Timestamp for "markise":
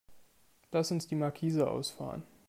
1.13-1.69